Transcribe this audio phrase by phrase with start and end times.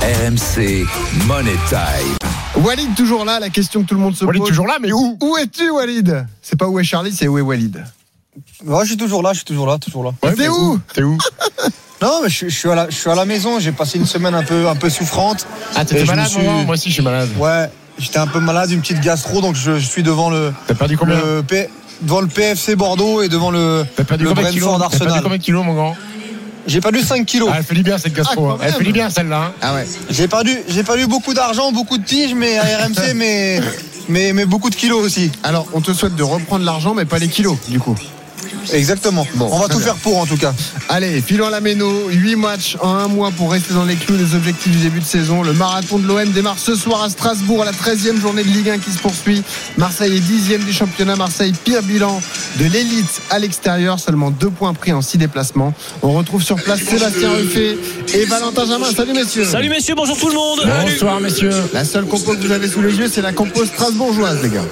[0.00, 0.86] RMC
[1.26, 2.16] Money Time.
[2.64, 4.48] Walid toujours là, la question que tout le monde se Walid pose.
[4.48, 6.26] toujours là, mais où Où es-tu Walid?
[6.40, 7.84] C'est pas où est Charlie, c'est où est Walid?
[8.64, 10.12] Ouais, je suis toujours là, je suis toujours là, toujours là.
[10.34, 10.78] T'es où?
[10.94, 11.18] T'es où?
[12.02, 13.60] Non, mais je, suis- je suis à la, je suis à la maison.
[13.60, 15.46] J'ai passé une semaine un peu, un peu souffrante.
[15.76, 17.28] Ah, t'étais malade, suis- moi Moi aussi, je suis malade.
[17.38, 20.72] Ouais, j'étais un peu malade, une petite gastro, donc je, je suis devant le, T'as
[20.74, 21.16] perdu combien?
[21.22, 21.68] le P-
[22.00, 24.70] devant le PFC Bordeaux et devant le, T'as perdu le combien de kilos?
[24.72, 25.22] T'as perdu Arsenal.
[25.22, 25.94] combien de kilos, mon grand?
[26.70, 27.48] J'ai perdu 5 kilos.
[27.52, 28.50] Ah, elle fait du bien, cette gastro.
[28.50, 28.58] Ah, hein.
[28.62, 29.46] Elle fait du bien, celle-là.
[29.46, 29.52] hein.
[29.60, 29.86] Ah ouais.
[30.08, 33.60] J'ai perdu, j'ai perdu beaucoup d'argent, beaucoup de tiges, mais à RMC, mais,
[34.08, 35.32] mais, mais beaucoup de kilos aussi.
[35.42, 37.96] Alors, on te souhaite de reprendre l'argent, mais pas les kilos, du coup.
[38.72, 39.26] Exactement.
[39.34, 39.86] Bon, On va tout bien.
[39.86, 40.52] faire pour en tout cas.
[40.88, 44.16] Allez, filons à la méno, 8 matchs en un mois pour rester dans les clous
[44.16, 45.42] des objectifs du début de saison.
[45.42, 48.70] Le marathon de l'OM démarre ce soir à Strasbourg, à la 13e journée de Ligue
[48.70, 49.42] 1 qui se poursuit.
[49.76, 51.16] Marseille est 10e du championnat.
[51.16, 52.20] Marseille, pire bilan
[52.58, 55.72] de l'élite à l'extérieur, seulement 2 points pris en 6 déplacements.
[56.02, 57.76] On retrouve sur place Sébastien Ruffet
[58.14, 58.86] et Valentin Jamin.
[58.94, 59.44] Salut messieurs.
[59.44, 60.60] Salut messieurs, bonjour tout le monde.
[60.84, 61.50] Bonsoir, messieurs.
[61.72, 64.64] La seule compo que vous avez sous les yeux, c'est la compo strasbourgeoise, les gars.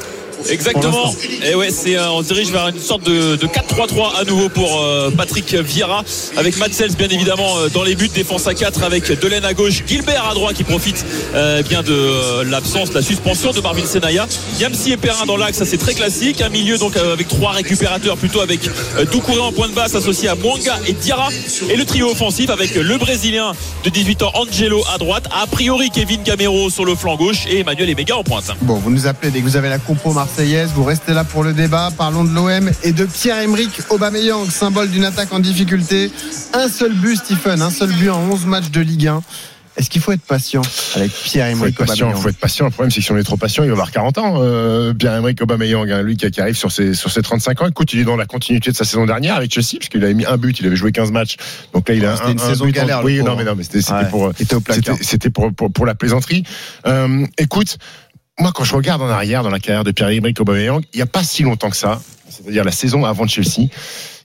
[0.48, 1.14] Exactement.
[1.44, 4.48] Et ouais, c'est euh, on se dirige vers une sorte de, de 4-3-3 à nouveau
[4.48, 6.02] pour euh, Patrick Vieira.
[6.36, 9.82] Avec Matsels bien évidemment euh, dans les buts, défense à 4 avec Delaine à gauche,
[9.86, 13.84] Gilbert à droite qui profite euh, bien de euh, l'absence, de la suspension de Marvin
[13.86, 14.26] Senaya,
[14.58, 17.52] Yamsi et Perrin dans l'axe, ça c'est très classique, un milieu donc euh, avec trois
[17.52, 18.60] récupérateurs plutôt avec
[18.98, 21.28] euh, Doucouré en point de basse associé à Mwanga et Diarra.
[21.70, 23.52] Et le trio offensif avec le brésilien
[23.84, 27.60] de 18 ans Angelo à droite, a priori Kevin Gamero sur le flanc gauche et
[27.60, 28.50] Emmanuel Emega en pointe.
[28.62, 31.42] Bon, vous nous appelez dès que vous avez la compo marseillaise, vous restez là pour
[31.42, 31.90] le débat.
[31.96, 36.12] Parlons de l'OM et de Pierre-Emerick Aubameyang, symbole d'une attaque en difficulté.
[36.54, 39.22] Un seul but, Stephen, un seul but en 11 matchs de Ligue 1.
[39.76, 40.62] Est-ce qu'il faut être patient
[40.94, 42.66] avec Pierre-Emerick Aubameyang faut être patient.
[42.66, 44.34] Le problème, c'est que si on est trop patient, il va avoir 40 ans.
[44.38, 47.66] Euh, Pierre-Emerick Aubameyang, hein, lui qui, arrive sur ses, sur ses 35 ans.
[47.66, 50.26] Écoute, il est dans la continuité de sa saison dernière avec Chelsea, puisqu'il avait mis
[50.26, 51.36] un but, il avait joué 15 matchs.
[51.74, 53.54] Donc là, il a C'était un, une un saison but galère, Oui, non, mais non,
[53.56, 54.94] mais c'était c'était Ouais, pour, il était au placard.
[54.94, 56.44] c'était c'était pour, pour, pour la plaisanterie.
[56.86, 57.78] Euh, écoute,
[58.40, 61.06] moi, quand je regarde en arrière dans la carrière de Pierre-Emerick Aubameyang, il n'y a
[61.06, 63.68] pas si longtemps que ça, c'est-à-dire la saison avant de Chelsea.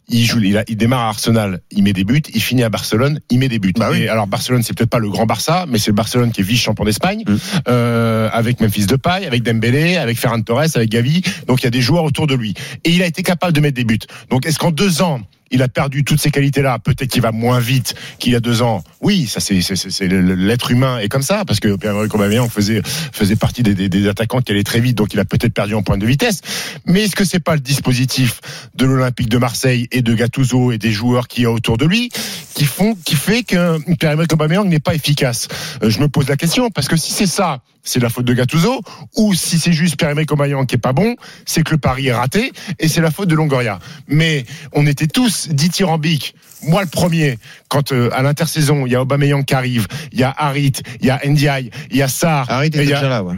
[0.09, 2.69] Il joue, il, a- il démarre à Arsenal, il met des buts, il finit à
[2.69, 3.71] Barcelone, il met des buts.
[3.77, 4.01] Bah oui.
[4.01, 6.43] Et alors Barcelone, c'est peut-être pas le grand Barça, mais c'est le Barcelone qui est
[6.43, 7.35] vice-champion d'Espagne, Mm.
[7.69, 11.21] euh, avec Memphis Depay, avec Dembélé, avec Ferran Torres, avec Gavi.
[11.47, 12.53] Donc il y a des joueurs autour de lui.
[12.83, 13.97] Et il a été capable de mettre des buts.
[14.29, 15.21] Donc est-ce qu'en deux ans,
[15.51, 18.61] il a perdu toutes ces qualités-là Peut-être qu'il va moins vite qu'il y a deux
[18.61, 18.83] ans.
[19.01, 23.63] Oui, ça c'est l'être humain est comme ça, parce que Pierre-Emerick Aubameyang faisait faisait partie
[23.63, 25.97] des, des, des attaquants qui allaient très vite, donc il a peut-être perdu en point
[25.97, 26.41] de vitesse.
[26.85, 28.41] Mais est-ce que c'est pas le dispositif
[28.75, 31.85] de l'Olympique de Marseille et de Gattuso et des joueurs qui y a autour de
[31.85, 32.09] lui
[32.53, 35.47] qui font, qui fait que Pierre-Emerick Aubameyang n'est pas efficace?
[35.83, 38.33] Euh, Je me pose la question parce que si c'est ça, c'est la faute de
[38.33, 38.81] Gattuso,
[39.17, 42.13] ou si c'est juste Pierre-Emerick Aubameyang qui est pas bon, c'est que le pari est
[42.13, 43.79] raté et c'est la faute de Longoria.
[44.07, 46.35] Mais on était tous dithyrambiques.
[46.63, 50.23] Moi le premier, quand euh, à l'intersaison il y a Aubameyang qui arrive, il y
[50.23, 52.49] a Harit, il y a Ndiaye, il y a Sarr,
[52.83, 53.35] il y a- là, ouais.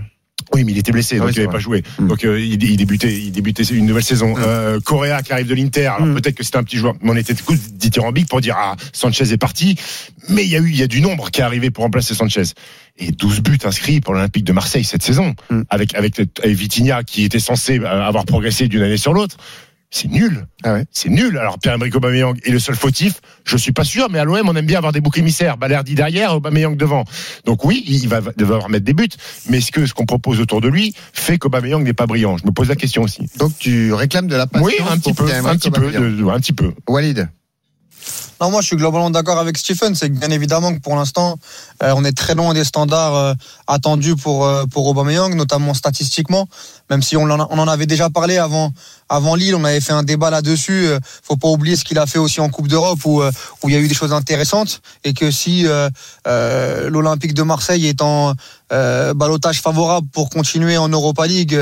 [0.56, 1.84] Oui, mais il était blessé, Ah donc oui, il n'avait pas joué.
[2.00, 2.08] Mm.
[2.08, 4.36] Donc euh, il, il débutait, il débutait une nouvelle saison.
[4.36, 4.42] Mm.
[4.46, 5.86] Euh, Correa qui arrive de l'Inter.
[5.88, 6.16] Alors Mm.
[6.16, 9.32] peut-être que c'était un petit joueur, mais on était tous dithyrambiques pour dire ah Sanchez
[9.32, 9.76] est parti.
[10.30, 12.16] Mais il y a eu, il y a du nombre qui est arrivé pour remplacer
[12.16, 12.44] Sanchez.
[12.98, 15.62] Et 12 buts inscrits pour l'Olympique de Marseille cette saison, Mm.
[15.70, 19.38] avec avec, avec Vitinha qui était censé euh, avoir progressé d'une année sur l'autre.
[19.92, 20.46] C'est nul.
[20.64, 20.86] Ah ouais.
[20.92, 21.38] C'est nul.
[21.38, 23.22] Alors Pierre-Emerick Aubameyang est le seul fautif.
[23.46, 25.58] Je suis pas sûr, mais à l'OM on aime bien avoir des boucs émissaires.
[25.58, 27.06] Balerdi derrière, Aubameyang devant.
[27.46, 29.08] Donc oui, il va devoir mettre des buts.
[29.50, 32.46] Mais est-ce que ce qu'on propose autour de lui fait qu'Aubameyang n'est pas brillant Je
[32.46, 33.30] me pose la question aussi.
[33.38, 35.82] Donc tu réclames de la patience Oui, un petit pour peu, un Pierre-Emerick petit peu,
[35.88, 36.04] Aubameyang.
[36.18, 36.74] de- de- un petit peu.
[36.90, 37.30] Walid.
[38.42, 39.96] Non, moi je suis globalement d'accord avec Stephen.
[39.96, 41.38] C'est que bien évidemment que pour l'instant,
[41.84, 43.34] euh, on est très loin des standards euh,
[43.68, 46.48] attendus pour euh, pour Aubameyang, notamment statistiquement.
[46.90, 48.72] Même si on en, on en avait déjà parlé avant
[49.10, 50.88] avant Lille, on avait fait un débat là-dessus.
[50.88, 53.74] Euh, faut pas oublier ce qu'il a fait aussi en Coupe d'Europe où où il
[53.74, 55.66] y a eu des choses intéressantes et que si
[56.90, 58.34] l'Olympique de Marseille est en
[58.74, 61.56] euh, balotage favorable pour continuer en Europa League,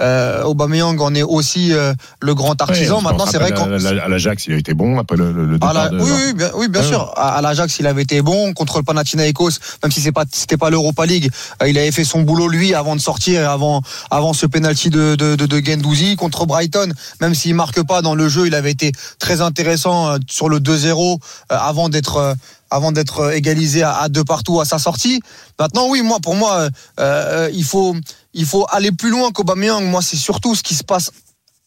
[0.00, 3.00] euh, Aubameyang en est aussi euh, le grand artisan.
[3.00, 5.32] Maintenant, c'est vrai rappelle qu'on à, à- à l'Ajax, il a été bon après le,
[5.32, 6.86] le, à départ la- de- oui, oui, bien, oui, bien Ouais.
[6.88, 7.12] sûr.
[7.16, 9.50] À, à l'Ajax, il avait été bon contre le Panathinaikos,
[9.82, 11.30] même si c'est pas c'était pas l'Europa League.
[11.62, 14.90] euh, il avait fait son boulot lui avant de sortir et avant avant ce penalty
[14.90, 16.92] de de, de, de Guendouzi contre Brighton.
[17.20, 20.58] Même s'il marque pas dans le jeu, il avait été très intéressant euh, sur le
[20.60, 21.18] 2-0
[21.52, 22.36] euh, avant d'être
[22.72, 25.20] avant d'être égalisé à, à deux partout à sa sortie.
[25.58, 26.70] Maintenant, oui, moi, pour moi, euh,
[27.00, 27.96] euh, il faut
[28.32, 29.82] il faut aller plus loin qu'Aubameyang.
[29.84, 31.10] Moi, c'est surtout ce qui se passe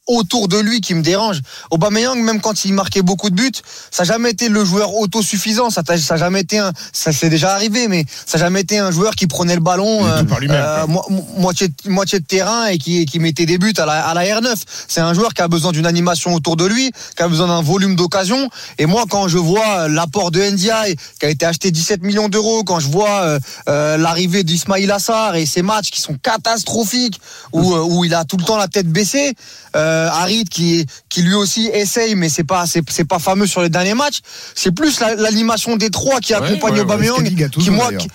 [0.08, 1.40] autour de lui qui me dérange.
[1.72, 3.52] Aubameyang, même quand il marquait beaucoup de buts,
[3.90, 5.70] ça n'a jamais été le joueur autosuffisant.
[5.70, 8.92] Ça n'a jamais été un, ça c'est déjà arrivé, mais ça n'a jamais été un
[8.92, 10.24] joueur qui prenait le ballon euh,
[10.84, 14.06] euh, mo- mo- moitié, moitié de terrain et qui, qui mettait des buts à la,
[14.06, 14.54] à la R9.
[14.88, 17.62] C'est un joueur qui a besoin d'une animation autour de lui, qui a besoin d'un
[17.62, 18.50] volume d'occasion.
[18.78, 22.64] Et moi, quand je vois l'apport de NDI, qui a été acheté 17 millions d'euros,
[22.64, 23.40] quand je vois euh,
[23.70, 27.22] euh, l'arrivée d'Ismail Assar et ses matchs qui sont catastrophiques,
[27.54, 29.34] où, euh, où il a tout le temps la tête baissée,
[29.76, 33.62] euh, Harit qui, qui lui aussi essaye, mais c'est pas, c'est, c'est pas fameux sur
[33.62, 34.20] les derniers matchs.
[34.56, 37.24] C'est plus la- l'animation des trois qui accompagne ouais, Aubameyang,
[37.64, 38.02] qui moi, d'ailleurs.
[38.02, 38.10] qui,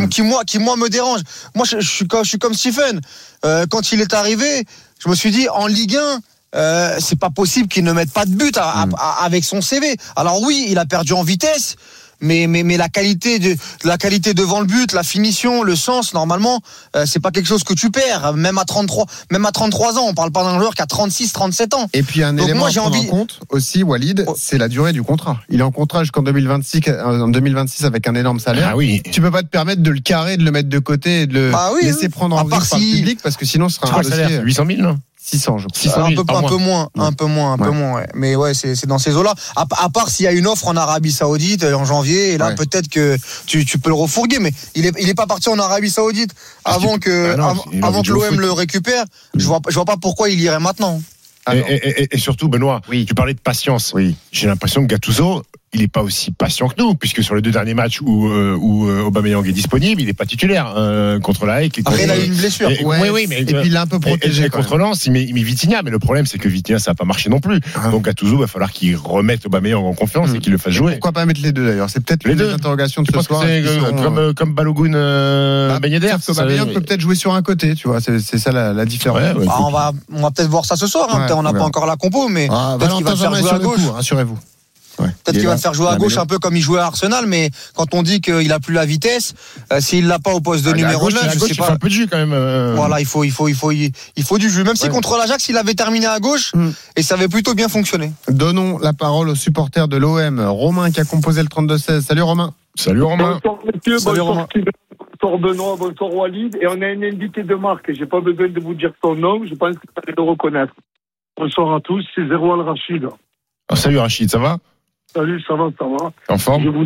[0.00, 1.20] qui, qui, moi, qui moi me dérange.
[1.54, 3.00] Moi, je, je suis comme, je suis comme Stephen.
[3.44, 4.64] Euh, quand il est arrivé,
[5.02, 6.20] je me suis dit en Ligue 1.
[6.56, 9.60] Euh, c'est pas possible qu'il ne mette pas de but à- à- à- avec son
[9.60, 9.96] CV.
[10.16, 11.76] Alors oui, il a perdu en vitesse,
[12.20, 16.14] mais mais mais la qualité de la qualité devant le but, la finition, le sens,
[16.14, 16.60] normalement,
[16.96, 18.34] euh, c'est pas quelque chose que tu perds.
[18.34, 21.32] Même à 33, même à 33 ans, on parle pas d'un joueur qui a 36,
[21.32, 21.88] 37 ans.
[21.92, 24.34] Et puis un Donc élément moi, à j'ai prendre envie- en compte aussi, Walid, Oh.
[24.38, 25.38] c'est la durée du contrat.
[25.48, 28.70] Il est en contrat jusqu'en 2026, euh, en 2026 avec un énorme salaire.
[28.72, 29.02] Ah oui.
[29.12, 31.34] Tu peux pas te permettre de le carrer, de le mettre de côté et de
[31.34, 32.08] le Bah oui, laisser oui.
[32.08, 34.02] prendre À en vue part par le si- public parce que sinon ce sera un
[34.02, 34.98] dossier 800 000, non?
[35.30, 35.78] 600, je crois.
[35.80, 37.94] 600 un 000 peu, un peu moins, un peu moins, un peu moins.
[37.94, 38.06] Ouais.
[38.14, 39.34] Mais ouais, c'est c'est dans ces eaux-là.
[39.56, 42.38] À, à part s'il y a une offre en Arabie Saoudite euh, en janvier, et
[42.38, 42.54] là Ouais.
[42.54, 43.16] peut-être que
[43.46, 44.38] tu, tu peux le refourguer.
[44.40, 46.32] Mais il est, il est pas parti en Arabie Saoudite
[46.64, 49.04] Ah, avant que, Ah non, avant, que l'OM le récupère.
[49.34, 51.00] Je vois, je vois pas pourquoi il irait maintenant.
[51.46, 53.06] Et, Alors, et- et- et surtout, Benoît, Oui.
[53.06, 53.92] tu parlais de patience.
[53.94, 54.14] Oui.
[54.30, 55.42] J'ai l'impression que Gattuso,
[55.72, 58.56] il n'est pas aussi patient que nous, puisque sur les deux derniers matchs où, euh,
[58.60, 61.70] où euh, Aubameyang est disponible, il n'est pas titulaire euh, contre la Haye.
[61.86, 62.68] Après, il a eu une blessure.
[62.70, 64.42] Et- Ouais, oui, oui, mais et puis il l'a un peu protégé.
[64.42, 64.76] et- et contre.
[64.78, 67.04] Lens, il met, il met Vitinha, mais le problème c'est que Vitinha ça n'a pas
[67.04, 67.60] marché non plus.
[67.76, 67.90] Ah.
[67.90, 70.92] Donc Gattuso va falloir qu'il remette Aubameyang en confiance et qu'il le fasse jouer.
[70.94, 71.88] Pourquoi pas mettre les deux d'ailleurs?
[71.88, 72.52] C'est peut-être Les deux.
[72.52, 75.92] interrogations de Je ce que euh, comme, euh, comme Balogun euh, bah, Ben
[76.28, 78.00] Aubameyang peut peut-être jouer sur un côté, tu vois.
[78.00, 79.20] C'est ça la, la différence.
[79.20, 79.46] Ouais, ouais.
[79.48, 81.08] Ah, on va, on va peut-être voir ça ce soir.
[81.14, 81.28] hein.
[81.32, 83.80] On n'a pas encore la compo, mais Ah, peut-être qu'il va faire jouer à gauche.
[83.94, 84.38] rassurez-vous.
[85.00, 85.06] Ouais.
[85.24, 86.86] Peut-être Il qu'il va te faire jouer à gauche un peu comme il jouait à
[86.86, 89.34] Arsenal, mais quand on dit qu'il a plus la vitesse,
[89.72, 91.54] euh, s'il l'a pas au poste de Ah, numéro gauche, 9, à je gauche, sais
[91.54, 91.72] il fait pas.
[91.72, 92.32] un peu de jus quand même.
[92.32, 92.74] euh.
[92.76, 93.92] Voilà, il faut, il faut, il faut, il
[94.22, 94.62] faut du jus.
[94.64, 96.70] Même si contre l'Ajax, il avait terminé à gauche Mm.
[96.96, 98.12] et ça avait plutôt bien fonctionné.
[98.28, 100.40] Donnons la parole aux supporters de l'OM.
[100.40, 102.00] Romain qui a composé le 32-16.
[102.02, 102.52] Salut Romain.
[102.76, 103.40] Salut Romain.
[103.42, 106.56] Bonsoir messieurs, Salut, bonsoir Benoît, bonsoir Walid.
[106.60, 109.42] Et on a un invité de marque, j'ai pas besoin de vous dire son nom,
[109.44, 110.72] je pense que vous allez le reconnaître.
[111.36, 113.06] Bonsoir à tous, c'est Zéro Al Rachid.
[113.68, 114.58] Ah, salut Rachid, ça va?
[115.14, 116.12] Salut, ça va, ça va.
[116.28, 116.84] En Je forme vous...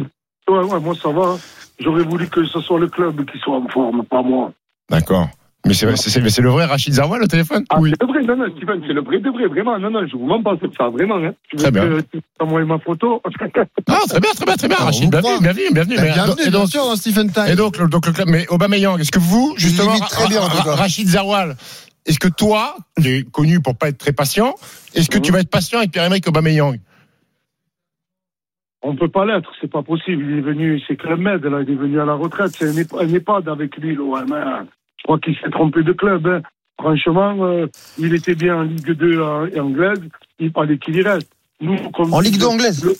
[0.55, 1.37] ouais, ouais, moi ça va.
[1.81, 4.53] J'aurais voulu que ce soit le club qui soit en forme, pas moi.
[4.91, 5.29] D'accord.
[5.67, 8.23] Mais c'est c'est- c'est- c'est le vrai Rachid Zarwa le téléphone Ah, c'est le vrai,
[8.23, 9.79] non, non, Steven, c'est le vrai de vrai, vraiment.
[9.79, 11.17] Non, non, je vous mens pas de ça, vraiment.
[11.17, 11.32] Hein.
[11.49, 11.88] Tu Très bien.
[12.12, 12.21] tu
[12.67, 13.23] ma photo
[13.88, 14.77] Ah, très bien, très bien, très bien.
[14.79, 15.97] Ah, Rachid, bienvenue, bienvenue, bienvenue.
[15.97, 17.44] Bah, Mais, bienvenue, et bien donc, sûr, dans Stephen Time.
[17.49, 21.09] et donc, le, donc le club, mais Aubameyang, est-ce que vous, justement, très bien, Rachid
[21.09, 21.56] Zarwal,
[22.05, 24.55] est-ce que toi, qui es connu pour pas être très patient,
[24.94, 26.77] est-ce que tu vas être patient avec Pierre-Emerick Aubameyang?
[28.87, 30.23] On peut pas l'être, c'est pas possible.
[30.31, 32.53] Il est venu, c'est Club Med, là, il est venu à la retraite.
[32.55, 34.31] C'est un, EHPAD- avec lui, l'OM.
[34.33, 34.67] hein.
[34.99, 36.27] Je crois qu'il s'est trompé de club.
[36.27, 36.43] hein.
[36.79, 37.67] Franchement, euh,
[37.99, 40.01] il était bien en Ligue 2 euh, et anglaise.
[40.39, 41.33] Il fallait qu'il y reste.
[41.63, 42.95] Nous, comme En Ligue 2 anglaise Le-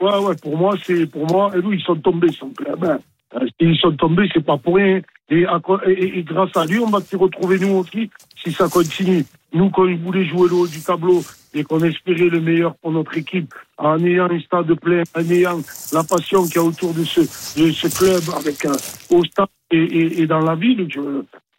[0.00, 1.50] Ouais, ouais, pour moi, c'est pour moi.
[1.56, 2.84] Et nous, ils sont tombés, son club.
[2.84, 2.98] hein.
[3.34, 5.00] Euh, S'ils sont tombés, c'est pas pour rien.
[5.28, 5.44] Et,
[5.86, 9.24] et- et- grâce à lui, on va s'y retrouver nous aussi si ça continue.
[9.52, 11.22] Nous, quand on voulait jouer le haut du tableau
[11.54, 15.60] et qu'on espérait le meilleur pour notre équipe, en ayant un stade plein, en ayant
[15.92, 17.20] la passion qu'il y a autour de ce,
[17.60, 18.74] de ce club avec euh,
[19.10, 21.00] au stade et, et, dans la ville, je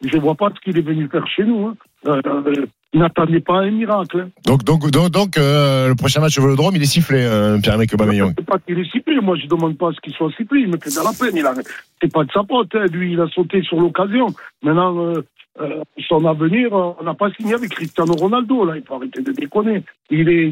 [0.04, 1.66] je vois pas ce qu'il est venu faire chez nous.
[1.68, 1.76] Hein.
[2.06, 4.22] Euh, euh, N'attendez pas un miracle.
[4.22, 4.30] hein.
[4.46, 7.94] Donc, donc, donc, donc euh, le prochain match au Vélodrome, il est sifflé, euh, Pierre-Emerick
[7.94, 8.34] Aubameyang.
[8.38, 9.20] C'est pas qu'il est sifflé.
[9.22, 10.62] Moi, je demande pas à ce qu'il soit sifflé.
[10.62, 11.36] Il me fait de la peine.
[11.38, 11.54] Il a,
[12.02, 12.74] c'est pas de sa faute.
[12.76, 12.86] hein.
[12.92, 14.28] Lui, il a sauté sur l'occasion.
[14.64, 15.22] Maintenant, euh,
[15.60, 18.64] euh, son avenir, on n'a pas signé avec Cristiano Ronaldo.
[18.66, 19.84] Là, il faut arrêter de déconner.
[20.10, 20.52] Il est,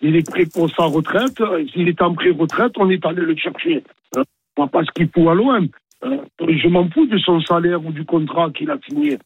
[0.00, 1.40] il est prêt pour sa retraite.
[1.72, 3.84] S'il est en pré-retraite, on est allé le chercher.
[4.56, 5.68] On pas ce qu'il fout à l'OM.
[6.02, 9.18] Je m'en fous de son salaire ou du contrat qu'il a signé.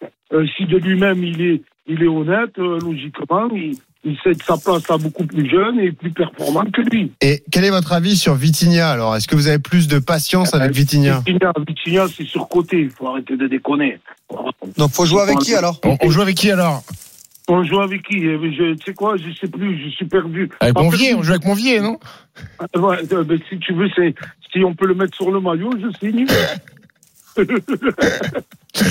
[0.56, 4.88] Si de lui-même il est, il est honnête, euh, logiquement, il, il cède sa place
[4.90, 7.12] à beaucoup plus jeune et plus performant que lui.
[7.20, 9.16] Et quel est votre avis sur Vitinha alors?
[9.16, 11.22] Est-ce que vous avez plus de patience avec Vitinha?
[11.26, 12.80] Vitinha, Vitinha, c'est surcoté.
[12.80, 13.98] Il faut arrêter de déconner.
[14.78, 15.80] Donc faut jouer avec qui alors?
[15.84, 16.82] On, on joue avec qui alors?
[17.48, 18.18] On joue avec qui?
[18.18, 19.16] Eh ben, je, Tu sais quoi?
[19.16, 19.82] Je sais plus.
[19.84, 20.48] Je suis perdu.
[20.60, 21.98] Avec Pas Monvier, on joue avec Monvier, non?
[22.76, 23.88] Ouais, euh, ben, si tu veux,
[24.52, 26.26] si on peut le mettre sur le maillot, je signe.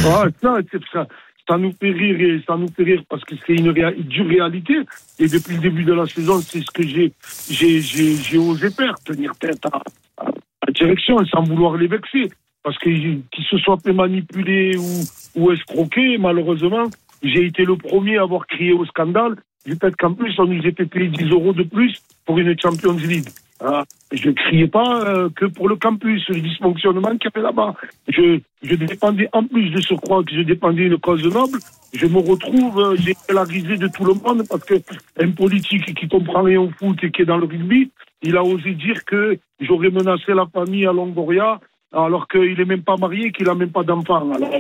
[0.06, 1.08] Ah, ça, c'est ça.
[1.50, 4.76] Ça nous fait rire et ça nous fait rire parce que c'est une, dure réalité.
[5.18, 9.66] Et depuis le début de la saison, c'est ce que j'ai, osé faire, tenir tête
[9.66, 9.82] à,
[10.18, 10.26] à
[10.68, 12.30] la direction sans vouloir les vexer.
[12.62, 16.86] Parce que qu'ils se soient fait manipuler ou, ou escroquer, malheureusement,
[17.24, 19.36] j'ai été le premier à avoir crié au scandale.
[19.66, 23.30] fait qu'en plus, on nous était payé 10 euros de plus pour une Champions League.
[23.62, 27.44] Ah, je ne criais pas euh, que pour le campus, le dysfonctionnement qu'il y avait
[27.44, 27.76] là-bas.
[28.08, 31.60] Je, je dépendais, en plus de ce croix que je dépendais d'une cause noble,
[31.94, 34.76] je me retrouve, euh, j'ai fait la risée de tout le monde parce que
[35.20, 38.44] un politique qui comprend rien au foot et qui est dans le rugby, il a
[38.44, 41.60] osé dire que j'aurais menacé la famille à Longoria
[41.92, 44.32] alors qu'il n'est même pas marié, qu'il n'a même pas d'enfant.
[44.32, 44.52] Alors,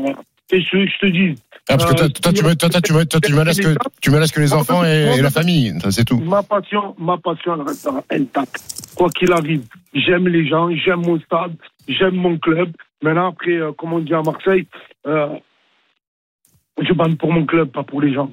[0.51, 1.35] et que je te dis.
[1.69, 4.31] Ah, parce que toi, Euh, toi, tu, toi, toi, tu, tu menaces que, tu menaces
[4.31, 5.73] que les enfants et, et la famille.
[5.91, 6.17] C'est tout.
[6.19, 8.63] Ma passion, ma passion elle restera intacte.
[8.95, 11.55] Quoi qu'il arrive, j'aime les gens, j'aime mon stade,
[11.87, 12.71] j'aime mon club.
[13.03, 14.65] Maintenant, après, euh, comme on dit à Marseille,
[15.05, 15.29] euh,
[16.81, 18.31] je bande pour mon club, pas pour les gens.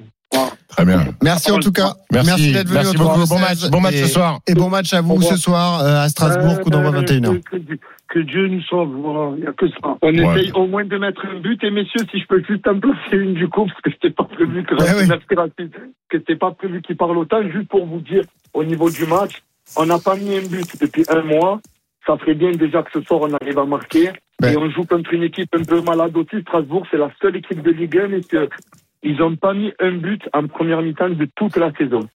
[0.77, 1.05] Très bien.
[1.23, 1.93] Merci en tout cas.
[2.11, 2.53] Merci.
[2.53, 3.29] d'être venu Merci au 32 beaucoup.
[3.33, 3.69] Bon match.
[3.71, 4.39] Bon match et, ce soir.
[4.47, 7.41] Et bon match à vous ce soir euh, à Strasbourg, coup d'envoi Euh, 21h.
[7.43, 7.79] Que, que-
[8.09, 9.75] que Dieu nous sauve, voilà, il n'y a que ça.
[10.01, 10.39] On Ouais.
[10.39, 11.61] essaye au moins de mettre un but.
[11.63, 14.23] Et messieurs, si je peux juste en placer une du coup, parce que c'était pas
[14.23, 15.07] prévu que, Eh oui.
[15.09, 15.25] merci,
[16.11, 18.21] c'était pas prévu qu'il parle autant, juste pour vous dire,
[18.53, 19.41] au niveau du match,
[19.75, 21.59] on n'a pas mis un but depuis un mois.
[22.05, 24.11] Ça ferait bien déjà que ce soir on arrive à marquer.
[24.41, 24.53] Ouais.
[24.53, 26.41] Et on joue contre une équipe un peu malade aussi.
[26.43, 28.47] Strasbourg, c'est la seule équipe de Ligue 1 et que
[29.03, 32.01] ils n'ont pas mis un but en première mi-temps de toute la saison.